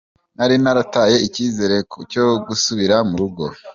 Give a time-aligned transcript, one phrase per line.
[0.37, 1.75] Nari narataye icyizere
[2.11, 3.43] cyo gusubira mu rugo".